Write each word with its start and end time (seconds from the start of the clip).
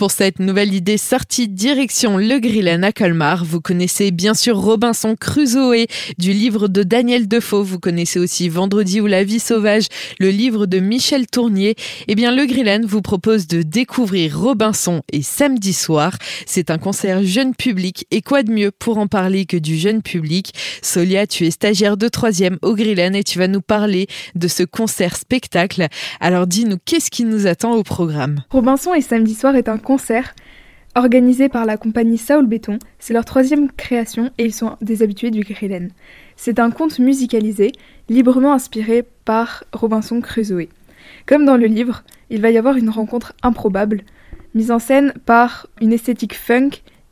Pour 0.00 0.10
cette 0.10 0.38
nouvelle 0.38 0.72
idée 0.72 0.96
sortie 0.96 1.46
direction 1.46 2.16
Le 2.16 2.38
Grillen 2.38 2.84
à 2.84 2.90
Colmar, 2.90 3.44
vous 3.44 3.60
connaissez 3.60 4.12
bien 4.12 4.32
sûr 4.32 4.56
Robinson 4.56 5.14
Crusoe 5.14 5.84
du 6.16 6.32
livre 6.32 6.68
de 6.68 6.82
Daniel 6.82 7.28
Defoe. 7.28 7.62
Vous 7.62 7.78
connaissez 7.78 8.18
aussi 8.18 8.48
Vendredi 8.48 9.02
ou 9.02 9.06
la 9.06 9.24
vie 9.24 9.40
sauvage, 9.40 9.88
le 10.18 10.30
livre 10.30 10.64
de 10.64 10.78
Michel 10.78 11.26
Tournier. 11.26 11.74
Eh 12.08 12.14
bien, 12.14 12.34
Le 12.34 12.46
Grillen 12.46 12.86
vous 12.86 13.02
propose 13.02 13.46
de 13.46 13.60
découvrir 13.60 14.40
Robinson 14.40 15.02
et 15.12 15.20
samedi 15.20 15.74
soir. 15.74 16.16
C'est 16.46 16.70
un 16.70 16.78
concert 16.78 17.22
jeune 17.22 17.54
public 17.54 18.06
et 18.10 18.22
quoi 18.22 18.42
de 18.42 18.52
mieux 18.52 18.70
pour 18.70 18.96
en 18.96 19.06
parler 19.06 19.44
que 19.44 19.58
du 19.58 19.76
jeune 19.76 20.00
public? 20.00 20.54
Solia, 20.80 21.26
tu 21.26 21.44
es 21.44 21.50
stagiaire 21.50 21.98
de 21.98 22.08
troisième 22.08 22.56
au 22.62 22.74
Grillen 22.74 23.14
et 23.14 23.22
tu 23.22 23.38
vas 23.38 23.48
nous 23.48 23.60
parler 23.60 24.06
de 24.34 24.48
ce 24.48 24.62
concert 24.62 25.14
spectacle. 25.14 25.88
Alors 26.20 26.46
dis-nous, 26.46 26.78
qu'est-ce 26.86 27.10
qui 27.10 27.24
nous 27.24 27.46
attend 27.46 27.74
au 27.74 27.82
programme? 27.82 28.44
Robinson 28.48 28.94
et 28.94 29.02
samedi 29.02 29.34
soir 29.34 29.56
est 29.56 29.68
un 29.68 29.76
concert 29.76 29.89
organisé 30.94 31.48
par 31.48 31.64
la 31.64 31.76
compagnie 31.76 32.18
Saul 32.18 32.46
Béton. 32.46 32.78
C'est 32.98 33.14
leur 33.14 33.24
troisième 33.24 33.70
création 33.70 34.30
et 34.38 34.44
ils 34.44 34.54
sont 34.54 34.76
des 34.80 35.02
habitués 35.02 35.30
du 35.30 35.40
Grillen. 35.40 35.90
C'est 36.36 36.58
un 36.58 36.70
conte 36.70 36.98
musicalisé, 36.98 37.72
librement 38.08 38.52
inspiré 38.52 39.04
par 39.24 39.64
Robinson 39.72 40.20
Crusoe. 40.20 40.68
Comme 41.26 41.44
dans 41.44 41.56
le 41.56 41.66
livre, 41.66 42.02
il 42.28 42.40
va 42.40 42.50
y 42.50 42.58
avoir 42.58 42.76
une 42.76 42.90
rencontre 42.90 43.34
improbable, 43.42 44.02
mise 44.54 44.70
en 44.70 44.78
scène 44.78 45.12
par 45.26 45.66
une 45.80 45.92
esthétique 45.92 46.34
funk, 46.34 46.70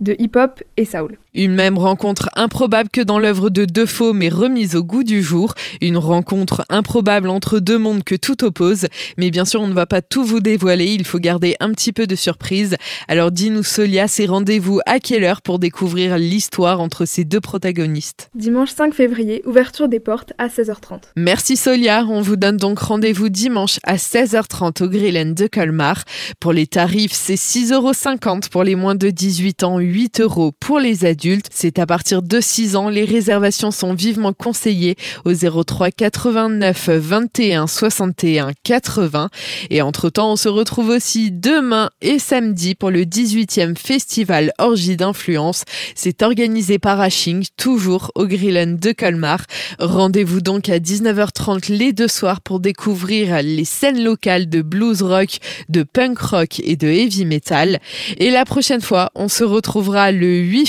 de 0.00 0.16
hip-hop 0.18 0.62
et 0.76 0.84
soul. 0.84 1.18
Une 1.32 1.54
même 1.54 1.78
rencontre 1.78 2.28
improbable 2.34 2.90
que 2.92 3.00
dans 3.00 3.20
l'œuvre 3.20 3.50
de 3.50 3.64
Defoe 3.64 4.12
mais 4.12 4.28
remise 4.28 4.74
au 4.74 4.82
goût 4.82 5.04
du 5.04 5.22
jour. 5.22 5.54
Une 5.80 5.96
rencontre 5.96 6.64
improbable 6.68 7.28
entre 7.28 7.60
deux 7.60 7.78
mondes 7.78 8.02
que 8.02 8.16
tout 8.16 8.42
oppose. 8.44 8.88
Mais 9.16 9.30
bien 9.30 9.44
sûr, 9.44 9.60
on 9.60 9.68
ne 9.68 9.72
va 9.72 9.86
pas 9.86 10.02
tout 10.02 10.24
vous 10.24 10.40
dévoiler. 10.40 10.86
Il 10.86 11.04
faut 11.04 11.20
garder 11.20 11.54
un 11.60 11.70
petit 11.70 11.92
peu 11.92 12.08
de 12.08 12.16
surprise. 12.16 12.76
Alors 13.06 13.30
dis-nous 13.30 13.62
Solia, 13.62 14.08
c'est 14.08 14.26
rendez-vous 14.26 14.80
à 14.86 14.98
quelle 14.98 15.22
heure 15.22 15.40
pour 15.40 15.60
découvrir 15.60 16.18
l'histoire 16.18 16.80
entre 16.80 17.04
ces 17.04 17.24
deux 17.24 17.40
protagonistes? 17.40 18.28
Dimanche 18.34 18.70
5 18.70 18.92
février, 18.92 19.42
ouverture 19.46 19.88
des 19.88 20.00
portes 20.00 20.32
à 20.36 20.48
16h30. 20.48 21.02
Merci 21.14 21.56
Solia. 21.56 22.04
On 22.08 22.22
vous 22.22 22.36
donne 22.36 22.56
donc 22.56 22.80
rendez-vous 22.80 23.28
dimanche 23.28 23.78
à 23.84 23.96
16h30 23.96 24.82
au 24.82 24.88
Grillen 24.88 25.34
de 25.34 25.46
Colmar. 25.46 26.02
Pour 26.40 26.52
les 26.52 26.66
tarifs, 26.66 27.12
c'est 27.12 27.34
6,50 27.34 27.74
euros 27.74 28.40
pour 28.50 28.64
les 28.64 28.74
moins 28.74 28.96
de 28.96 29.10
18 29.10 29.62
ans, 29.62 29.78
8 29.78 30.22
euros 30.22 30.52
pour 30.58 30.80
les 30.80 31.04
adultes 31.04 31.19
c'est 31.52 31.78
à 31.78 31.86
partir 31.86 32.22
de 32.22 32.40
6 32.40 32.76
ans. 32.76 32.88
Les 32.88 33.04
réservations 33.04 33.70
sont 33.70 33.94
vivement 33.94 34.32
conseillées 34.32 34.96
au 35.24 35.32
03 35.34 35.90
89 35.90 36.88
21 36.88 37.66
61 37.66 38.52
80. 38.62 39.28
Et 39.70 39.82
entre-temps, 39.82 40.32
on 40.32 40.36
se 40.36 40.48
retrouve 40.48 40.88
aussi 40.88 41.30
demain 41.30 41.90
et 42.00 42.18
samedi 42.18 42.74
pour 42.74 42.90
le 42.90 43.02
18e 43.02 43.76
festival 43.76 44.52
Orgie 44.58 44.96
d'influence. 44.96 45.64
C'est 45.94 46.22
organisé 46.22 46.78
par 46.78 47.00
Hashing, 47.00 47.46
toujours 47.56 48.10
au 48.14 48.26
Grillen 48.26 48.76
de 48.76 48.92
Colmar. 48.92 49.44
Rendez-vous 49.78 50.40
donc 50.40 50.68
à 50.68 50.78
19h30 50.78 51.72
les 51.72 51.92
deux 51.92 52.08
soirs 52.08 52.40
pour 52.40 52.60
découvrir 52.60 53.42
les 53.42 53.64
scènes 53.64 54.02
locales 54.02 54.48
de 54.48 54.62
blues 54.62 55.02
rock, 55.02 55.38
de 55.68 55.82
punk 55.82 56.18
rock 56.18 56.60
et 56.64 56.76
de 56.76 56.88
heavy 56.88 57.24
metal. 57.24 57.78
Et 58.18 58.30
la 58.30 58.44
prochaine 58.44 58.80
fois, 58.80 59.10
on 59.14 59.28
se 59.28 59.44
retrouvera 59.44 60.12
le 60.12 60.38
8 60.38 60.66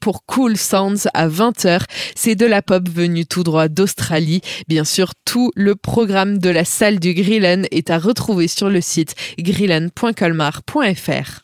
pour 0.00 0.24
Cool 0.26 0.56
Sounds 0.56 1.08
à 1.14 1.28
20h. 1.28 1.82
C'est 2.14 2.34
de 2.34 2.46
la 2.46 2.62
pop 2.62 2.88
venue 2.88 3.26
tout 3.26 3.42
droit 3.42 3.68
d'Australie. 3.68 4.40
Bien 4.68 4.84
sûr, 4.84 5.12
tout 5.24 5.50
le 5.54 5.76
programme 5.76 6.38
de 6.38 6.50
la 6.50 6.64
salle 6.64 6.98
du 6.98 7.14
Grillen 7.14 7.66
est 7.70 7.90
à 7.90 7.98
retrouver 7.98 8.48
sur 8.48 8.68
le 8.68 8.80
site 8.80 9.14
grillen.colmar.fr. 9.38 11.40